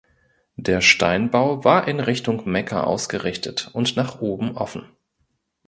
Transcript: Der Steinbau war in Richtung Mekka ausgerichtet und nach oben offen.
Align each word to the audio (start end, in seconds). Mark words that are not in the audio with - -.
Der 0.55 0.81
Steinbau 0.81 1.63
war 1.63 1.87
in 1.87 1.99
Richtung 1.99 2.49
Mekka 2.49 2.85
ausgerichtet 2.85 3.69
und 3.73 3.95
nach 3.97 4.19
oben 4.19 4.57
offen. 4.57 4.87